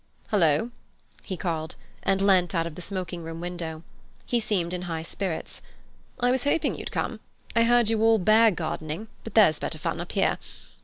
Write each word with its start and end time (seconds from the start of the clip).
"Hullo!" 0.31 0.71
he 1.21 1.37
called, 1.37 1.75
and 2.01 2.23
leant 2.25 2.55
out 2.55 2.65
of 2.65 2.73
the 2.73 2.81
smoking 2.81 3.21
room 3.21 3.39
window. 3.39 3.83
He 4.25 4.39
seemed 4.39 4.73
in 4.73 4.81
high 4.81 5.03
spirits. 5.03 5.61
"I 6.19 6.31
was 6.31 6.43
hoping 6.43 6.73
you'd 6.73 6.91
come. 6.91 7.19
I 7.55 7.65
heard 7.65 7.87
you 7.87 8.01
all 8.01 8.17
bear 8.17 8.49
gardening, 8.49 9.09
but 9.23 9.35
there's 9.35 9.59
better 9.59 9.77
fun 9.77 10.01
up 10.01 10.13
here. 10.13 10.39